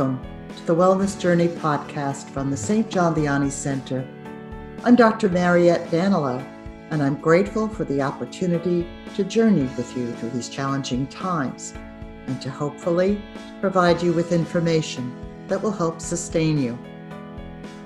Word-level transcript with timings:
Welcome 0.00 0.24
to 0.56 0.66
the 0.66 0.74
Wellness 0.74 1.20
Journey 1.20 1.48
podcast 1.48 2.30
from 2.30 2.50
the 2.50 2.56
St. 2.56 2.88
John 2.88 3.14
Vianney 3.14 3.50
Center. 3.50 4.08
I'm 4.82 4.96
Dr. 4.96 5.28
Mariette 5.28 5.90
Danilo, 5.90 6.38
and 6.88 7.02
I'm 7.02 7.20
grateful 7.20 7.68
for 7.68 7.84
the 7.84 8.00
opportunity 8.00 8.88
to 9.14 9.24
journey 9.24 9.68
with 9.76 9.94
you 9.94 10.10
through 10.14 10.30
these 10.30 10.48
challenging 10.48 11.06
times 11.08 11.74
and 12.28 12.40
to 12.40 12.48
hopefully 12.48 13.22
provide 13.60 14.00
you 14.00 14.14
with 14.14 14.32
information 14.32 15.14
that 15.48 15.62
will 15.62 15.70
help 15.70 16.00
sustain 16.00 16.56
you. 16.56 16.78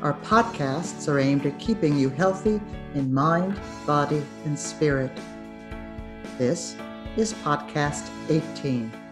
Our 0.00 0.14
podcasts 0.20 1.08
are 1.08 1.18
aimed 1.18 1.46
at 1.46 1.58
keeping 1.58 1.98
you 1.98 2.10
healthy 2.10 2.60
in 2.94 3.12
mind, 3.12 3.60
body, 3.88 4.24
and 4.44 4.56
spirit. 4.56 5.10
This 6.38 6.76
is 7.16 7.32
podcast 7.32 8.08
18. 8.30 9.03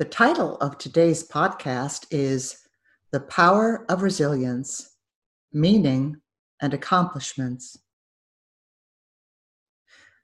The 0.00 0.06
title 0.06 0.56
of 0.62 0.78
today's 0.78 1.28
podcast 1.28 2.06
is 2.10 2.56
The 3.12 3.20
Power 3.20 3.84
of 3.90 4.00
Resilience 4.00 4.96
Meaning 5.52 6.22
and 6.62 6.72
Accomplishments. 6.72 7.76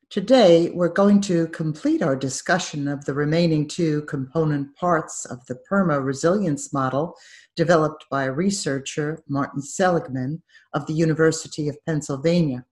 Today, 0.09 0.71
we're 0.71 0.89
going 0.89 1.21
to 1.21 1.49
complete 1.49 2.01
our 2.01 2.17
discussion 2.17 2.89
of 2.89 3.05
the 3.05 3.13
remaining 3.13 3.69
two 3.69 4.01
component 4.07 4.75
parts 4.77 5.27
of 5.27 5.45
the 5.45 5.57
PERMA 5.71 6.01
resilience 6.01 6.73
model 6.73 7.15
developed 7.55 8.07
by 8.11 8.25
researcher 8.25 9.23
Martin 9.29 9.61
Seligman 9.61 10.43
of 10.73 10.87
the 10.87 10.95
University 10.95 11.69
of 11.69 11.77
Pennsylvania. 11.85 12.65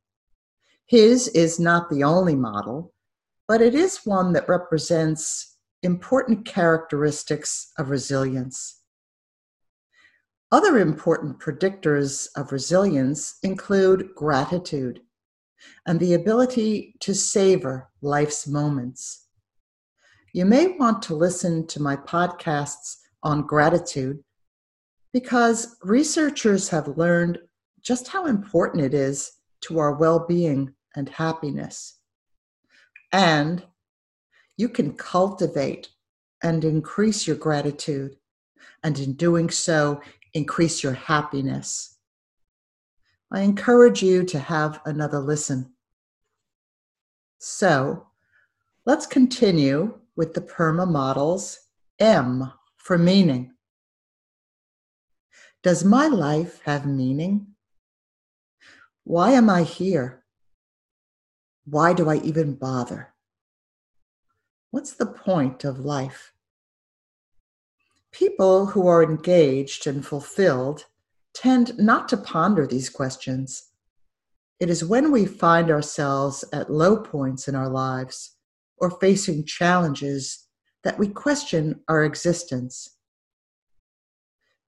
His 0.87 1.29
is 1.29 1.61
not 1.61 1.91
the 1.91 2.03
only 2.03 2.34
model, 2.34 2.95
but 3.47 3.61
it 3.61 3.75
is 3.75 4.06
one 4.06 4.33
that 4.33 4.48
represents 4.48 5.53
important 5.85 6.47
characteristics 6.47 7.73
of 7.79 7.91
resilience. 7.91 8.81
Other 10.51 10.79
important 10.79 11.39
predictors 11.39 12.29
of 12.37 12.53
resilience 12.53 13.39
include 13.43 14.15
gratitude 14.15 15.01
and 15.87 16.01
the 16.01 16.15
ability 16.15 16.95
to 17.01 17.15
savor 17.15 17.91
life's 18.03 18.47
moments. 18.47 19.27
You 20.33 20.45
may 20.45 20.69
want 20.69 21.03
to 21.03 21.15
listen 21.15 21.67
to 21.69 21.83
my 21.83 21.97
podcasts 21.97 22.97
on 23.23 23.47
gratitude 23.47 24.23
because 25.12 25.77
researchers 25.83 26.69
have 26.71 26.99
learned 26.99 27.39
just 27.83 28.09
how 28.09 28.27
important 28.27 28.85
it 28.85 28.95
is 28.95 29.33
to 29.62 29.79
our 29.79 29.95
well 29.95 30.27
being 30.27 30.75
and 30.97 31.09
happiness. 31.09 31.99
And 33.12 33.65
you 34.56 34.69
can 34.69 34.94
cultivate 34.94 35.88
and 36.42 36.64
increase 36.64 37.27
your 37.27 37.36
gratitude, 37.36 38.16
and 38.83 38.98
in 38.98 39.14
doing 39.14 39.50
so, 39.50 40.00
increase 40.34 40.83
your 40.83 40.92
happiness. 40.92 41.98
I 43.32 43.41
encourage 43.41 44.02
you 44.02 44.25
to 44.25 44.38
have 44.38 44.80
another 44.84 45.19
listen. 45.19 45.72
So, 47.38 48.06
let's 48.84 49.06
continue 49.06 49.98
with 50.16 50.34
the 50.34 50.41
PERMA 50.41 50.86
models 50.86 51.58
M 51.98 52.52
for 52.77 52.98
meaning. 52.98 53.55
Does 55.62 55.82
my 55.82 56.08
life 56.08 56.60
have 56.64 56.86
meaning? 56.86 57.47
Why 59.05 59.30
am 59.30 59.48
I 59.48 59.62
here? 59.62 60.25
Why 61.64 61.94
do 61.94 62.10
I 62.10 62.16
even 62.16 62.55
bother? 62.55 63.14
What's 64.75 64.94
the 64.94 65.06
point 65.06 65.62
of 65.62 65.78
life? 65.78 66.33
People 68.10 68.66
who 68.66 68.88
are 68.88 69.04
engaged 69.04 69.87
and 69.87 70.04
fulfilled 70.04 70.87
tend 71.32 71.78
not 71.78 72.09
to 72.09 72.16
ponder 72.16 72.66
these 72.66 72.91
questions. 72.91 73.71
It 74.59 74.69
is 74.69 74.84
when 74.84 75.12
we 75.12 75.26
find 75.26 75.71
ourselves 75.71 76.44
at 76.53 76.72
low 76.72 76.97
points 76.97 77.47
in 77.47 77.54
our 77.54 77.69
lives 77.69 78.34
or 78.76 78.91
facing 78.91 79.44
challenges 79.44 80.49
that 80.82 80.99
we 80.99 81.06
question 81.06 81.84
our 81.87 82.04
existence. 82.04 82.97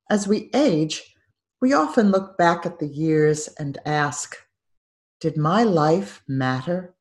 As 0.09 0.29
we 0.29 0.51
age, 0.55 1.17
we 1.61 1.73
often 1.73 2.13
look 2.13 2.39
back 2.39 2.65
at 2.65 2.79
the 2.79 2.87
years 2.87 3.49
and 3.59 3.77
ask, 3.85 4.37
Did 5.19 5.37
my 5.37 5.65
life 5.65 6.23
matter? 6.29 6.96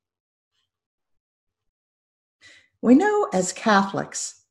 We 2.85 2.93
know 2.93 3.27
as 3.33 3.51
Catholics 3.51 4.43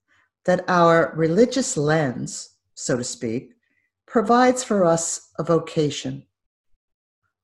that 0.44 0.64
our 0.66 1.14
religious 1.14 1.76
lens, 1.76 2.56
so 2.74 2.96
to 2.96 3.04
speak, 3.04 3.52
provides 4.08 4.64
for 4.64 4.84
us 4.84 5.30
a 5.38 5.44
vocation, 5.44 6.26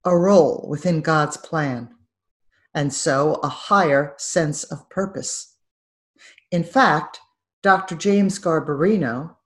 a 0.05 0.19
role 0.19 0.67
within 0.69 1.01
God's 1.01 1.37
plan, 1.37 1.91
and 2.75 2.93
so 2.93 3.35
a 3.35 3.49
higher 3.49 4.15
sense 4.19 4.65
of 4.65 4.91
purpose. 4.91 5.55
In 6.51 6.65
fact, 6.65 7.21
Dr. 7.63 7.95
James 7.95 8.41
Garbarino, 8.41 9.37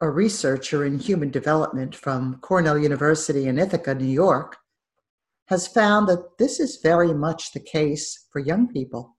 a 0.00 0.08
researcher 0.08 0.84
in 0.84 1.00
human 1.00 1.32
development 1.32 1.96
from 1.96 2.38
Cornell 2.42 2.78
University 2.78 3.48
in 3.48 3.58
Ithaca, 3.58 3.96
New 3.96 4.04
York, 4.04 4.56
has 5.46 5.66
found 5.66 6.06
that 6.06 6.38
this 6.38 6.60
is 6.60 6.78
very 6.80 7.12
much 7.12 7.50
the 7.50 7.58
case 7.58 8.28
for 8.30 8.38
young 8.38 8.68
people. 8.68 9.16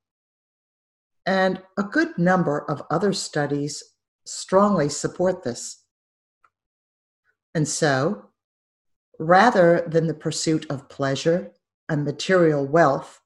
And 1.25 1.61
a 1.77 1.83
good 1.83 2.17
number 2.17 2.69
of 2.69 2.83
other 2.89 3.13
studies 3.13 3.83
strongly 4.25 4.89
support 4.89 5.43
this. 5.43 5.83
And 7.55 7.67
so, 7.67 8.29
rather 9.19 9.85
than 9.87 10.07
the 10.07 10.13
pursuit 10.13 10.65
of 10.69 10.89
pleasure 10.89 11.51
and 11.87 12.03
material 12.03 12.65
wealth, 12.65 13.21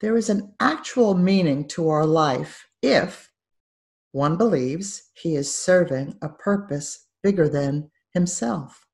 there 0.00 0.16
is 0.16 0.28
an 0.28 0.54
actual 0.60 1.14
meaning 1.14 1.68
to 1.68 1.88
our 1.88 2.06
life 2.06 2.66
if 2.82 3.30
one 4.12 4.36
believes 4.36 5.10
he 5.14 5.34
is 5.34 5.54
serving 5.54 6.16
a 6.22 6.28
purpose 6.28 7.06
bigger 7.22 7.48
than 7.48 7.90
himself. 8.12 8.86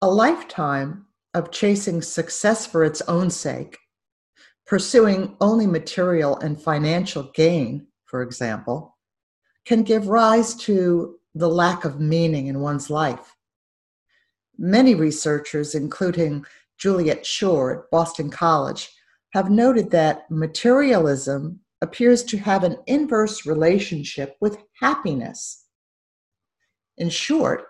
A 0.00 0.08
lifetime 0.08 1.06
of 1.34 1.52
chasing 1.52 2.02
success 2.02 2.66
for 2.66 2.84
its 2.84 3.00
own 3.02 3.30
sake 3.30 3.78
Pursuing 4.72 5.36
only 5.38 5.66
material 5.66 6.38
and 6.38 6.58
financial 6.58 7.24
gain, 7.34 7.88
for 8.06 8.22
example, 8.22 8.96
can 9.66 9.82
give 9.82 10.08
rise 10.08 10.54
to 10.54 11.16
the 11.34 11.50
lack 11.50 11.84
of 11.84 12.00
meaning 12.00 12.46
in 12.46 12.58
one's 12.58 12.88
life. 12.88 13.36
Many 14.56 14.94
researchers, 14.94 15.74
including 15.74 16.46
Juliet 16.78 17.26
Schor 17.26 17.80
at 17.80 17.90
Boston 17.90 18.30
College, 18.30 18.90
have 19.34 19.50
noted 19.50 19.90
that 19.90 20.24
materialism 20.30 21.60
appears 21.82 22.24
to 22.24 22.38
have 22.38 22.64
an 22.64 22.78
inverse 22.86 23.44
relationship 23.44 24.38
with 24.40 24.56
happiness. 24.80 25.66
In 26.96 27.10
short, 27.10 27.64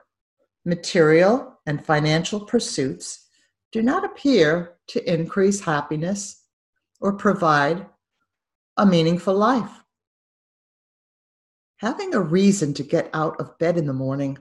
material 0.65 1.59
and 1.67 1.85
financial 1.85 2.39
pursuits 2.47 3.27
do 3.73 3.83
not 3.83 4.05
appear 4.05 4.75
to 4.87 5.13
increase 5.13 5.61
happiness 5.63 6.42
or 7.03 7.13
provide 7.13 7.85
a 8.77 8.87
meaningful 8.87 9.35
life. 9.35 9.83
Having 11.79 12.15
a 12.15 12.21
reason 12.21 12.73
to 12.75 12.85
get 12.85 13.11
out 13.13 13.39
of 13.41 13.59
bed 13.59 13.77
in 13.77 13.87
the 13.87 13.93
morning, 13.93 14.39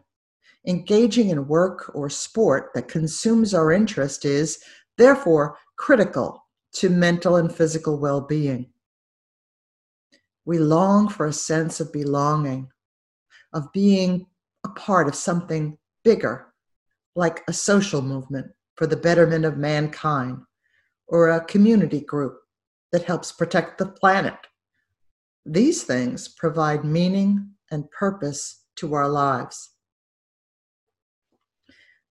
engaging 0.68 1.30
in 1.30 1.48
work 1.48 1.92
or 1.96 2.08
sport 2.08 2.70
that 2.76 2.88
consumes 2.88 3.56
our 3.56 3.72
interest 3.72 4.26
is, 4.26 4.60
therefore, 5.00 5.58
critical 5.76 6.46
to 6.74 6.88
mental 6.88 7.38
and 7.38 7.54
physical 7.54 7.98
well 7.98 8.22
being. 8.22 8.72
We 10.46 10.60
long 10.60 11.10
for 11.10 11.26
a 11.26 11.34
sense 11.34 11.80
of 11.80 11.92
belonging, 11.92 12.70
of 13.54 13.74
being 13.74 14.28
a 14.64 14.70
part 14.70 15.08
of 15.08 15.16
something 15.16 15.80
bigger, 16.04 16.54
like 17.16 17.42
a 17.48 17.54
social 17.54 18.04
movement 18.04 18.52
for 18.76 18.86
the 18.86 18.96
betterment 18.96 19.46
of 19.46 19.58
mankind, 19.58 20.38
or 21.08 21.30
a 21.30 21.44
community 21.46 22.02
group 22.02 22.41
that 22.92 23.04
helps 23.04 23.32
protect 23.32 23.78
the 23.78 23.86
planet. 23.86 24.38
These 25.46 25.84
things 25.84 26.28
provide 26.28 26.86
meaning 26.86 27.52
and 27.72 27.90
purpose 27.92 28.66
to 28.78 28.94
our 28.94 29.10
lives. 29.10 29.72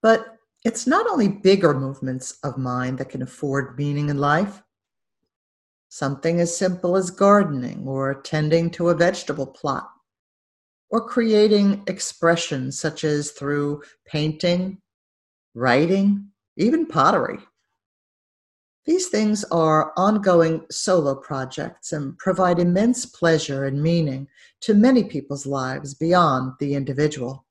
But 0.02 0.36
it's 0.64 0.86
not 0.86 1.08
only 1.08 1.28
bigger 1.28 1.74
movements 1.74 2.38
of 2.42 2.58
mind 2.58 2.98
that 2.98 3.10
can 3.10 3.22
afford 3.22 3.78
meaning 3.78 4.08
in 4.08 4.18
life. 4.18 4.62
Something 5.88 6.40
as 6.40 6.56
simple 6.56 6.96
as 6.96 7.10
gardening 7.10 7.86
or 7.86 8.20
tending 8.22 8.70
to 8.72 8.90
a 8.90 8.94
vegetable 8.94 9.46
plot, 9.46 9.90
or 10.88 11.06
creating 11.06 11.82
expressions 11.86 12.78
such 12.78 13.04
as 13.04 13.32
through 13.32 13.82
painting, 14.06 14.80
writing, 15.54 16.28
even 16.56 16.86
pottery. 16.86 17.38
These 18.86 19.08
things 19.08 19.44
are 19.44 19.92
ongoing 19.96 20.64
solo 20.70 21.14
projects 21.14 21.92
and 21.92 22.16
provide 22.18 22.58
immense 22.58 23.04
pleasure 23.04 23.64
and 23.64 23.82
meaning 23.82 24.28
to 24.62 24.74
many 24.74 25.04
people's 25.04 25.46
lives 25.46 25.94
beyond 25.94 26.54
the 26.58 26.74
individual. 26.74 27.46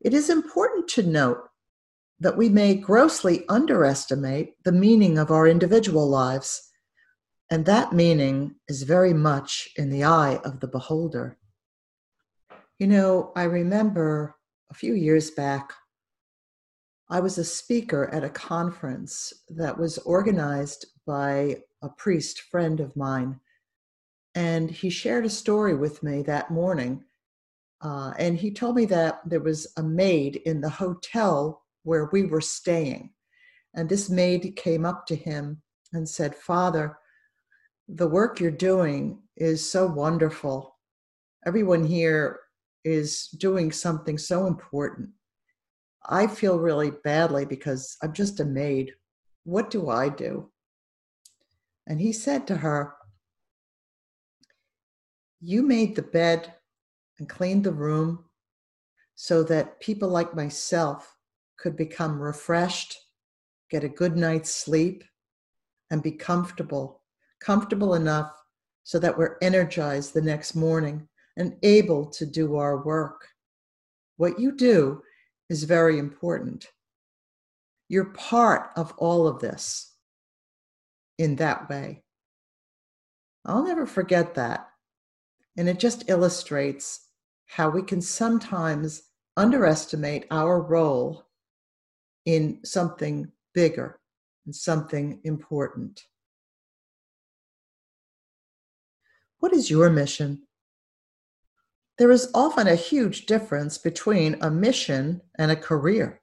It 0.00 0.14
is 0.14 0.30
important 0.30 0.88
to 0.88 1.02
note 1.02 1.48
that 2.18 2.36
we 2.36 2.48
may 2.48 2.74
grossly 2.74 3.44
underestimate 3.48 4.54
the 4.64 4.72
meaning 4.72 5.18
of 5.18 5.30
our 5.30 5.46
individual 5.46 6.08
lives, 6.08 6.70
and 7.50 7.66
that 7.66 7.92
meaning 7.92 8.54
is 8.68 8.84
very 8.84 9.12
much 9.12 9.68
in 9.76 9.90
the 9.90 10.04
eye 10.04 10.40
of 10.44 10.60
the 10.60 10.66
beholder. 10.66 11.36
You 12.78 12.86
know, 12.86 13.32
I 13.36 13.44
remember 13.44 14.36
a 14.70 14.74
few 14.74 14.94
years 14.94 15.30
back, 15.30 15.72
I 17.12 17.20
was 17.20 17.36
a 17.36 17.44
speaker 17.44 18.08
at 18.08 18.24
a 18.24 18.30
conference 18.30 19.34
that 19.50 19.78
was 19.78 19.98
organized 19.98 20.86
by 21.06 21.58
a 21.82 21.90
priest 21.90 22.40
friend 22.50 22.80
of 22.80 22.96
mine. 22.96 23.38
And 24.34 24.70
he 24.70 24.88
shared 24.88 25.26
a 25.26 25.30
story 25.30 25.74
with 25.74 26.02
me 26.02 26.22
that 26.22 26.50
morning. 26.50 27.04
Uh, 27.82 28.14
and 28.18 28.38
he 28.38 28.50
told 28.50 28.76
me 28.76 28.86
that 28.86 29.20
there 29.26 29.42
was 29.42 29.70
a 29.76 29.82
maid 29.82 30.36
in 30.46 30.62
the 30.62 30.70
hotel 30.70 31.62
where 31.82 32.08
we 32.14 32.24
were 32.24 32.40
staying. 32.40 33.12
And 33.74 33.90
this 33.90 34.08
maid 34.08 34.56
came 34.56 34.86
up 34.86 35.06
to 35.08 35.14
him 35.14 35.60
and 35.92 36.08
said, 36.08 36.34
Father, 36.34 36.96
the 37.88 38.08
work 38.08 38.40
you're 38.40 38.50
doing 38.50 39.18
is 39.36 39.70
so 39.70 39.84
wonderful. 39.84 40.78
Everyone 41.44 41.84
here 41.84 42.40
is 42.84 43.28
doing 43.38 43.70
something 43.70 44.16
so 44.16 44.46
important. 44.46 45.10
I 46.06 46.26
feel 46.26 46.58
really 46.58 46.90
badly 46.90 47.44
because 47.44 47.96
I'm 48.02 48.12
just 48.12 48.40
a 48.40 48.44
maid. 48.44 48.92
What 49.44 49.70
do 49.70 49.88
I 49.88 50.08
do? 50.08 50.50
And 51.86 52.00
he 52.00 52.12
said 52.12 52.46
to 52.46 52.56
her, 52.56 52.94
You 55.40 55.62
made 55.62 55.96
the 55.96 56.02
bed 56.02 56.54
and 57.18 57.28
cleaned 57.28 57.64
the 57.64 57.72
room 57.72 58.24
so 59.14 59.42
that 59.44 59.80
people 59.80 60.08
like 60.08 60.34
myself 60.34 61.16
could 61.58 61.76
become 61.76 62.20
refreshed, 62.20 62.96
get 63.70 63.84
a 63.84 63.88
good 63.88 64.16
night's 64.16 64.54
sleep, 64.54 65.04
and 65.90 66.02
be 66.02 66.12
comfortable, 66.12 67.02
comfortable 67.40 67.94
enough 67.94 68.32
so 68.82 68.98
that 68.98 69.16
we're 69.16 69.36
energized 69.42 70.14
the 70.14 70.22
next 70.22 70.56
morning 70.56 71.06
and 71.36 71.56
able 71.62 72.06
to 72.06 72.26
do 72.26 72.56
our 72.56 72.82
work. 72.82 73.28
What 74.16 74.40
you 74.40 74.52
do 74.52 75.02
is 75.52 75.64
very 75.64 75.98
important. 75.98 76.66
You're 77.90 78.14
part 78.14 78.70
of 78.74 78.94
all 78.96 79.28
of 79.28 79.38
this 79.38 79.92
in 81.18 81.36
that 81.36 81.68
way. 81.68 82.02
I'll 83.44 83.62
never 83.62 83.86
forget 83.86 84.34
that. 84.36 84.70
And 85.58 85.68
it 85.68 85.78
just 85.78 86.08
illustrates 86.08 87.06
how 87.44 87.68
we 87.68 87.82
can 87.82 88.00
sometimes 88.00 89.02
underestimate 89.36 90.24
our 90.30 90.58
role 90.58 91.26
in 92.24 92.60
something 92.64 93.30
bigger 93.52 94.00
and 94.46 94.56
something 94.56 95.20
important. 95.24 96.02
What 99.40 99.52
is 99.52 99.68
your 99.70 99.90
mission? 99.90 100.44
There 102.02 102.10
is 102.10 102.32
often 102.34 102.66
a 102.66 102.74
huge 102.74 103.26
difference 103.26 103.78
between 103.78 104.36
a 104.40 104.50
mission 104.50 105.20
and 105.38 105.52
a 105.52 105.56
career. 105.56 106.20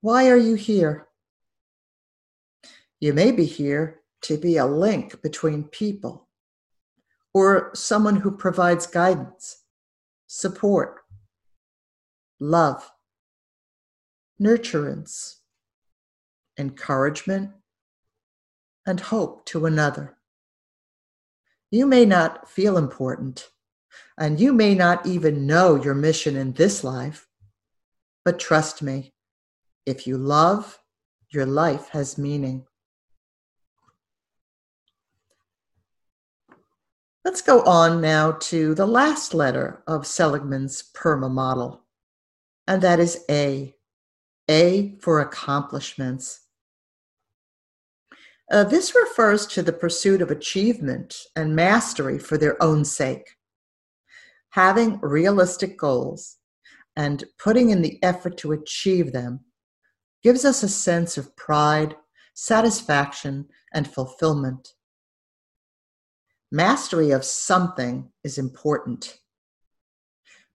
Why 0.00 0.30
are 0.30 0.38
you 0.38 0.54
here? 0.54 1.08
You 2.98 3.12
may 3.12 3.30
be 3.30 3.44
here 3.44 4.00
to 4.22 4.38
be 4.38 4.56
a 4.56 4.64
link 4.64 5.20
between 5.20 5.64
people 5.64 6.28
or 7.34 7.72
someone 7.74 8.16
who 8.16 8.30
provides 8.30 8.86
guidance, 8.86 9.64
support, 10.26 11.00
love, 12.40 12.90
nurturance, 14.40 15.40
encouragement, 16.58 17.50
and 18.86 18.98
hope 18.98 19.44
to 19.44 19.66
another. 19.66 20.17
You 21.70 21.86
may 21.86 22.06
not 22.06 22.48
feel 22.48 22.78
important, 22.78 23.50
and 24.16 24.40
you 24.40 24.52
may 24.52 24.74
not 24.74 25.04
even 25.04 25.46
know 25.46 25.74
your 25.74 25.94
mission 25.94 26.36
in 26.36 26.52
this 26.52 26.82
life. 26.82 27.28
But 28.24 28.38
trust 28.38 28.82
me, 28.82 29.12
if 29.84 30.06
you 30.06 30.16
love, 30.16 30.78
your 31.30 31.46
life 31.46 31.88
has 31.90 32.16
meaning. 32.16 32.66
Let's 37.24 37.42
go 37.42 37.62
on 37.64 38.00
now 38.00 38.32
to 38.32 38.74
the 38.74 38.86
last 38.86 39.34
letter 39.34 39.82
of 39.86 40.06
Seligman's 40.06 40.84
PERMA 40.94 41.28
model, 41.28 41.84
and 42.66 42.80
that 42.80 42.98
is 42.98 43.24
A. 43.30 43.74
A 44.48 44.96
for 45.00 45.20
accomplishments. 45.20 46.47
Uh, 48.50 48.64
this 48.64 48.94
refers 48.94 49.46
to 49.46 49.62
the 49.62 49.72
pursuit 49.72 50.22
of 50.22 50.30
achievement 50.30 51.16
and 51.36 51.54
mastery 51.54 52.18
for 52.18 52.38
their 52.38 52.60
own 52.62 52.84
sake. 52.84 53.36
Having 54.50 55.00
realistic 55.02 55.78
goals 55.78 56.38
and 56.96 57.24
putting 57.38 57.70
in 57.70 57.82
the 57.82 58.02
effort 58.02 58.38
to 58.38 58.52
achieve 58.52 59.12
them 59.12 59.40
gives 60.22 60.44
us 60.44 60.62
a 60.62 60.68
sense 60.68 61.18
of 61.18 61.36
pride, 61.36 61.94
satisfaction, 62.34 63.46
and 63.74 63.86
fulfillment. 63.86 64.72
Mastery 66.50 67.10
of 67.10 67.24
something 67.24 68.10
is 68.24 68.38
important. 68.38 69.18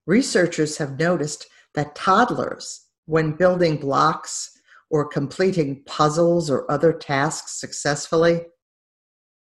Researchers 0.06 0.78
have 0.78 0.98
noticed 0.98 1.46
that 1.74 1.94
toddlers, 1.94 2.86
when 3.06 3.32
building 3.32 3.76
blocks 3.76 4.53
or 4.94 5.04
completing 5.04 5.82
puzzles 5.86 6.48
or 6.48 6.70
other 6.70 6.92
tasks 6.92 7.58
successfully? 7.58 8.42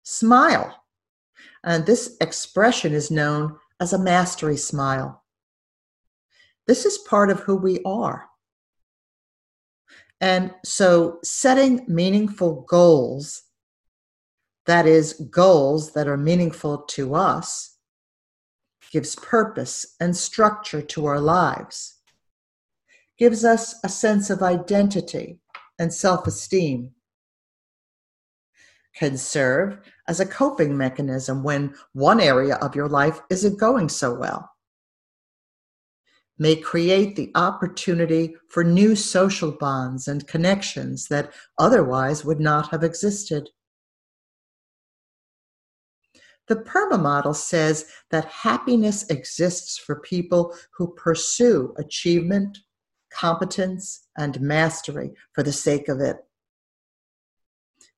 Smile. 0.01 0.81
And 1.65 1.85
this 1.85 2.15
expression 2.21 2.93
is 2.93 3.11
known 3.11 3.57
as 3.77 3.91
a 3.91 3.99
mastery 3.99 4.55
smile. 4.55 5.25
This 6.67 6.85
is 6.85 6.99
part 6.99 7.29
of 7.29 7.41
who 7.41 7.57
we 7.57 7.81
are. 7.83 8.29
And 10.21 10.53
so, 10.63 11.19
setting 11.21 11.83
meaningful 11.85 12.61
goals, 12.69 13.41
that 14.67 14.85
is, 14.85 15.27
goals 15.31 15.91
that 15.91 16.07
are 16.07 16.15
meaningful 16.15 16.83
to 16.91 17.13
us, 17.13 17.77
gives 18.93 19.17
purpose 19.17 19.97
and 19.99 20.15
structure 20.15 20.81
to 20.81 21.07
our 21.07 21.19
lives 21.19 22.01
gives 23.21 23.45
us 23.45 23.75
a 23.83 23.87
sense 23.87 24.31
of 24.31 24.41
identity 24.41 25.39
and 25.81 25.91
self 25.91 26.27
esteem, 26.27 26.91
can 28.95 29.17
serve 29.17 29.79
as 30.07 30.19
a 30.19 30.25
coping 30.25 30.77
mechanism 30.77 31.43
when 31.43 31.73
one 31.93 32.21
area 32.21 32.55
of 32.55 32.75
your 32.75 32.87
life 32.87 33.19
isn't 33.31 33.59
going 33.59 33.89
so 33.89 34.13
well, 34.13 34.51
may 36.37 36.55
create 36.55 37.15
the 37.15 37.31
opportunity 37.33 38.35
for 38.47 38.63
new 38.63 38.95
social 38.95 39.51
bonds 39.51 40.07
and 40.07 40.27
connections 40.27 41.07
that 41.07 41.33
otherwise 41.57 42.23
would 42.23 42.39
not 42.39 42.69
have 42.69 42.83
existed. 42.83 43.49
The 46.47 46.57
PERMA 46.57 46.99
model 46.99 47.33
says 47.33 47.85
that 48.11 48.25
happiness 48.25 49.09
exists 49.09 49.79
for 49.79 50.01
people 50.01 50.53
who 50.77 50.93
pursue 50.93 51.73
achievement, 51.77 52.59
competence, 53.11 54.07
and 54.17 54.41
mastery 54.41 55.11
for 55.33 55.43
the 55.43 55.51
sake 55.51 55.87
of 55.87 55.99
it. 55.99 56.17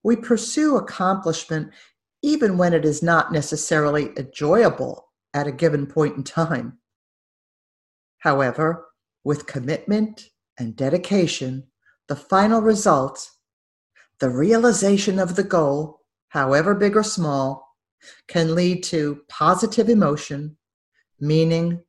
We 0.04 0.16
pursue 0.16 0.76
accomplishment 0.76 1.72
even 2.22 2.58
when 2.58 2.74
it 2.74 2.86
is 2.86 3.04
not 3.04 3.32
necessarily 3.32 4.10
enjoyable 4.18 5.10
at 5.34 5.48
a 5.48 5.52
given 5.52 5.86
point 5.86 6.16
in 6.16 6.24
time. 6.24 6.80
However, 8.20 8.86
with 9.24 9.46
commitment 9.46 10.30
and 10.58 10.76
dedication, 10.76 11.68
the 12.08 12.16
final 12.16 12.62
result, 12.62 13.30
the 14.20 14.30
realization 14.30 15.20
of 15.20 15.36
the 15.36 15.44
goal, 15.44 16.00
however 16.30 16.74
big 16.76 16.96
or 16.96 17.04
small, 17.04 17.76
can 18.28 18.56
lead 18.56 18.84
to 18.84 19.22
positive 19.30 19.90
emotion, 19.90 20.58
meaning, 21.20 21.84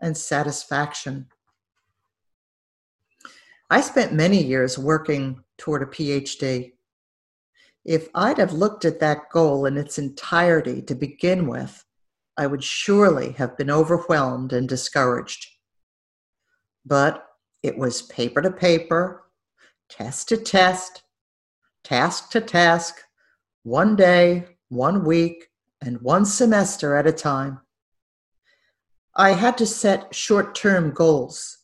and 0.00 0.16
satisfaction. 0.16 1.26
I 3.68 3.80
spent 3.80 4.12
many 4.12 4.42
years 4.42 4.78
working 4.78 5.42
toward 5.58 5.82
a 5.82 5.86
PhD. 5.86 6.72
If 7.84 8.08
I'd 8.14 8.38
have 8.38 8.52
looked 8.52 8.84
at 8.84 9.00
that 9.00 9.30
goal 9.30 9.66
in 9.66 9.76
its 9.76 9.98
entirety 9.98 10.82
to 10.82 10.94
begin 10.94 11.48
with, 11.48 11.84
I 12.36 12.46
would 12.46 12.62
surely 12.62 13.32
have 13.32 13.56
been 13.56 13.70
overwhelmed 13.70 14.52
and 14.52 14.68
discouraged. 14.68 15.48
But 16.84 17.22
It 17.62 17.76
was 17.76 18.02
paper 18.02 18.40
to 18.42 18.52
paper, 18.52 19.24
test 19.88 20.28
to 20.28 20.36
test, 20.36 21.02
task 21.82 22.30
to 22.30 22.40
task, 22.40 22.94
one 23.64 23.96
day, 23.96 24.56
one 24.68 25.04
week, 25.04 25.48
and 25.80 26.00
one 26.00 26.24
semester 26.24 26.94
at 26.96 27.08
a 27.08 27.12
time. 27.12 27.60
I 29.16 29.30
had 29.30 29.58
to 29.58 29.66
set 29.66 30.14
short 30.14 30.54
term 30.54 30.92
goals. 30.92 31.58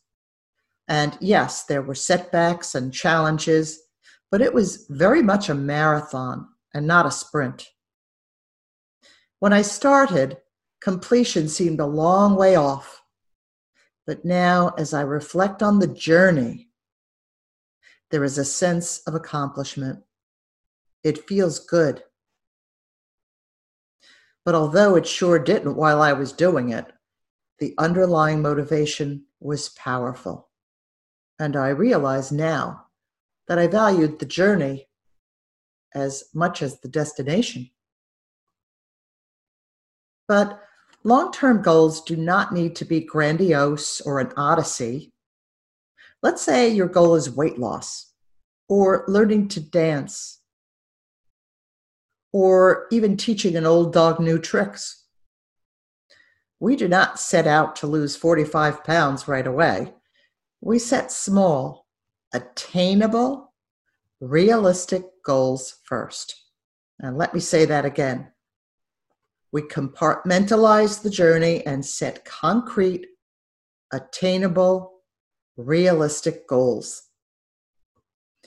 And 0.87 1.17
yes, 1.21 1.63
there 1.65 1.81
were 1.81 1.95
setbacks 1.95 2.75
and 2.75 2.93
challenges, 2.93 3.81
but 4.29 4.41
it 4.41 4.53
was 4.53 4.85
very 4.89 5.21
much 5.23 5.49
a 5.49 5.55
marathon 5.55 6.47
and 6.73 6.85
not 6.87 7.05
a 7.05 7.11
sprint. 7.11 7.67
When 9.39 9.53
I 9.53 9.61
started, 9.61 10.37
completion 10.81 11.47
seemed 11.47 11.79
a 11.79 11.85
long 11.85 12.35
way 12.35 12.55
off. 12.55 13.03
But 14.05 14.25
now, 14.25 14.73
as 14.77 14.93
I 14.93 15.01
reflect 15.01 15.63
on 15.63 15.79
the 15.79 15.87
journey, 15.87 16.69
there 18.11 18.23
is 18.23 18.37
a 18.37 18.45
sense 18.45 18.99
of 19.07 19.15
accomplishment. 19.15 20.03
It 21.03 21.27
feels 21.27 21.59
good. 21.59 22.03
But 24.45 24.55
although 24.55 24.95
it 24.95 25.07
sure 25.07 25.39
didn't 25.39 25.75
while 25.75 26.01
I 26.01 26.13
was 26.13 26.33
doing 26.33 26.69
it, 26.69 26.85
the 27.59 27.73
underlying 27.77 28.41
motivation 28.41 29.25
was 29.39 29.69
powerful. 29.69 30.49
And 31.43 31.57
I 31.57 31.69
realize 31.71 32.31
now 32.31 32.85
that 33.49 33.59
I 33.59 33.67
valued 33.67 34.17
the 34.17 34.25
journey 34.25 34.87
as 35.93 36.23
much 36.33 36.61
as 36.61 36.79
the 36.79 36.87
destination. 36.87 37.69
But 40.25 40.57
long 41.03 41.33
term 41.33 41.61
goals 41.61 41.99
do 41.99 42.15
not 42.15 42.53
need 42.53 42.77
to 42.77 42.85
be 42.85 43.01
grandiose 43.01 43.99
or 43.99 44.21
an 44.21 44.31
odyssey. 44.37 45.11
Let's 46.21 46.41
say 46.41 46.69
your 46.69 46.87
goal 46.87 47.15
is 47.15 47.29
weight 47.29 47.59
loss 47.59 48.13
or 48.69 49.03
learning 49.09 49.49
to 49.49 49.59
dance 49.59 50.39
or 52.31 52.87
even 52.89 53.17
teaching 53.17 53.57
an 53.57 53.65
old 53.65 53.91
dog 53.91 54.21
new 54.21 54.39
tricks. 54.39 55.03
We 56.61 56.77
do 56.77 56.87
not 56.87 57.19
set 57.19 57.47
out 57.47 57.75
to 57.77 57.87
lose 57.87 58.15
45 58.15 58.85
pounds 58.85 59.27
right 59.27 59.45
away. 59.45 59.93
We 60.65 60.79
set 60.79 61.11
small, 61.11 61.87
attainable, 62.33 63.53
realistic 64.21 65.03
goals 65.25 65.79
first. 65.83 66.35
And 66.99 67.17
let 67.17 67.33
me 67.33 67.41
say 67.41 67.65
that 67.65 67.83
again. 67.83 68.31
We 69.51 69.63
compartmentalize 69.63 71.01
the 71.01 71.09
journey 71.09 71.65
and 71.65 71.85
set 71.85 72.23
concrete, 72.23 73.07
attainable, 73.91 75.01
realistic 75.57 76.47
goals. 76.47 77.09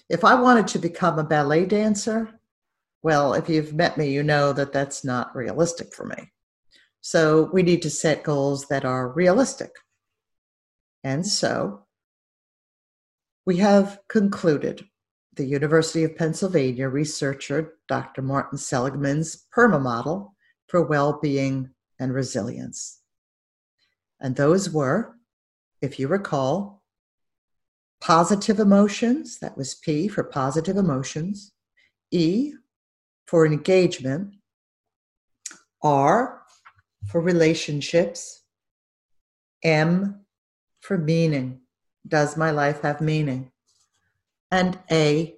If 0.08 0.24
I 0.24 0.40
wanted 0.40 0.68
to 0.68 0.78
become 0.78 1.18
a 1.18 1.24
ballet 1.24 1.66
dancer, 1.66 2.40
well, 3.02 3.34
if 3.34 3.50
you've 3.50 3.74
met 3.74 3.98
me, 3.98 4.10
you 4.10 4.22
know 4.22 4.54
that 4.54 4.72
that's 4.72 5.04
not 5.04 5.36
realistic 5.36 5.94
for 5.94 6.06
me. 6.06 6.32
So 7.02 7.50
we 7.52 7.62
need 7.62 7.82
to 7.82 7.90
set 7.90 8.22
goals 8.22 8.68
that 8.68 8.86
are 8.86 9.12
realistic. 9.12 9.72
And 11.04 11.26
so 11.26 11.85
we 13.46 13.58
have 13.58 14.00
concluded 14.08 14.84
the 15.34 15.44
University 15.44 16.02
of 16.02 16.16
Pennsylvania 16.16 16.88
researcher 16.88 17.74
Dr. 17.88 18.20
Martin 18.20 18.58
Seligman's 18.58 19.46
PERMA 19.54 19.80
model 19.80 20.34
for 20.66 20.82
well 20.82 21.20
being 21.22 21.70
and 22.00 22.12
resilience. 22.12 23.00
And 24.20 24.34
those 24.34 24.70
were, 24.70 25.16
if 25.80 25.98
you 26.00 26.08
recall, 26.08 26.82
positive 28.00 28.58
emotions, 28.58 29.38
that 29.38 29.56
was 29.56 29.76
P 29.76 30.08
for 30.08 30.24
positive 30.24 30.76
emotions, 30.76 31.52
E 32.10 32.52
for 33.26 33.46
engagement, 33.46 34.34
R 35.82 36.42
for 37.06 37.20
relationships, 37.20 38.42
M 39.62 40.24
for 40.80 40.98
meaning. 40.98 41.60
Does 42.06 42.36
my 42.36 42.50
life 42.50 42.82
have 42.82 43.00
meaning? 43.00 43.50
And 44.50 44.78
A 44.90 45.36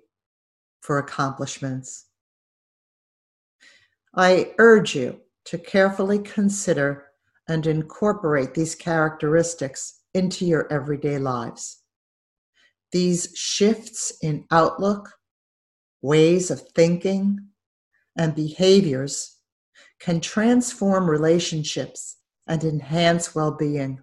for 0.81 0.99
accomplishments. 0.99 2.07
I 4.15 4.55
urge 4.59 4.95
you 4.95 5.21
to 5.47 5.59
carefully 5.59 6.19
consider 6.19 7.07
and 7.49 7.67
incorporate 7.67 8.55
these 8.55 8.75
characteristics 8.75 10.01
into 10.13 10.45
your 10.45 10.71
everyday 10.73 11.19
lives. 11.19 11.83
These 12.93 13.33
shifts 13.35 14.13
in 14.23 14.45
outlook, 14.51 15.11
ways 16.03 16.51
of 16.51 16.69
thinking, 16.75 17.39
and 18.17 18.35
behaviors 18.35 19.37
can 20.01 20.21
transform 20.21 21.09
relationships 21.09 22.17
and 22.47 22.65
enhance 22.65 23.35
well 23.35 23.53
being. 23.53 24.03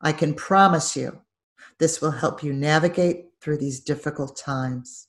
I 0.00 0.12
can 0.12 0.34
promise 0.34 0.96
you 0.96 1.20
this 1.78 2.00
will 2.00 2.10
help 2.10 2.42
you 2.42 2.52
navigate 2.52 3.26
through 3.40 3.58
these 3.58 3.80
difficult 3.80 4.36
times. 4.36 5.08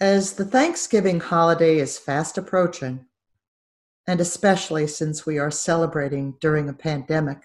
As 0.00 0.34
the 0.34 0.44
Thanksgiving 0.44 1.20
holiday 1.20 1.78
is 1.78 1.98
fast 1.98 2.38
approaching, 2.38 3.06
and 4.06 4.20
especially 4.20 4.86
since 4.86 5.26
we 5.26 5.38
are 5.38 5.50
celebrating 5.50 6.36
during 6.40 6.68
a 6.68 6.72
pandemic, 6.74 7.42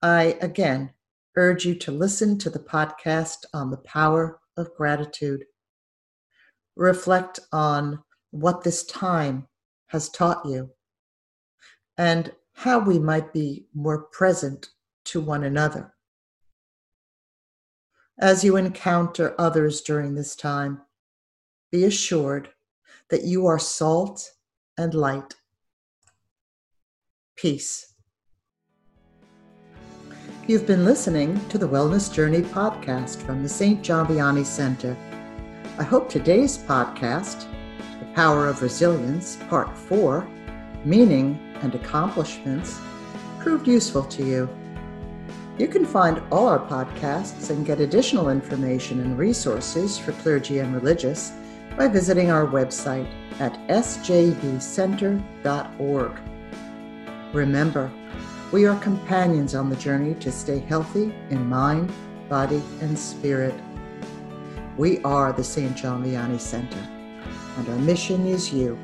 I 0.00 0.38
again 0.40 0.92
urge 1.36 1.64
you 1.64 1.74
to 1.76 1.92
listen 1.92 2.38
to 2.38 2.50
the 2.50 2.58
podcast 2.58 3.44
on 3.54 3.70
the 3.70 3.76
power 3.76 4.40
of 4.56 4.74
gratitude. 4.74 5.44
Reflect 6.74 7.38
on 7.52 8.02
what 8.30 8.64
this 8.64 8.84
time 8.84 9.46
has 9.88 10.08
taught 10.08 10.44
you 10.46 10.70
and 11.98 12.32
how 12.62 12.78
we 12.78 12.96
might 12.96 13.32
be 13.32 13.66
more 13.74 14.04
present 14.12 14.68
to 15.04 15.20
one 15.20 15.42
another. 15.42 15.92
As 18.20 18.44
you 18.44 18.56
encounter 18.56 19.34
others 19.36 19.80
during 19.80 20.14
this 20.14 20.36
time, 20.36 20.80
be 21.72 21.82
assured 21.82 22.50
that 23.10 23.24
you 23.24 23.46
are 23.46 23.58
salt 23.58 24.30
and 24.78 24.94
light. 24.94 25.34
Peace. 27.34 27.94
You've 30.46 30.66
been 30.66 30.84
listening 30.84 31.40
to 31.48 31.58
the 31.58 31.68
Wellness 31.68 32.14
Journey 32.14 32.42
podcast 32.42 33.16
from 33.22 33.42
the 33.42 33.48
St. 33.48 33.82
John 33.82 34.06
Vianney 34.06 34.46
Center. 34.46 34.96
I 35.80 35.82
hope 35.82 36.08
today's 36.08 36.58
podcast, 36.58 37.44
The 37.98 38.06
Power 38.14 38.46
of 38.46 38.62
Resilience, 38.62 39.36
Part 39.48 39.76
4, 39.76 40.28
Meaning 40.84 41.51
and 41.62 41.74
Accomplishments, 41.74 42.80
proved 43.40 43.66
useful 43.66 44.04
to 44.04 44.24
you. 44.24 44.48
You 45.58 45.68
can 45.68 45.84
find 45.84 46.22
all 46.30 46.48
our 46.48 46.58
podcasts 46.58 47.50
and 47.50 47.66
get 47.66 47.80
additional 47.80 48.30
information 48.30 49.00
and 49.00 49.18
resources 49.18 49.98
for 49.98 50.12
clergy 50.12 50.60
and 50.60 50.74
religious 50.74 51.32
by 51.76 51.88
visiting 51.88 52.30
our 52.30 52.46
website 52.46 53.08
at 53.40 53.54
sjvcenter.org. 53.68 55.22
Remember, 57.32 57.90
we 58.52 58.66
are 58.66 58.78
companions 58.80 59.54
on 59.54 59.70
the 59.70 59.76
journey 59.76 60.14
to 60.16 60.30
stay 60.30 60.58
healthy 60.58 61.14
in 61.30 61.46
mind, 61.48 61.90
body, 62.28 62.62
and 62.80 62.98
spirit. 62.98 63.54
We 64.76 65.02
are 65.02 65.32
the 65.32 65.44
St. 65.44 65.74
John 65.76 66.04
Vianney 66.04 66.40
Center, 66.40 66.86
and 67.56 67.68
our 67.68 67.78
mission 67.78 68.26
is 68.26 68.52
you. 68.52 68.78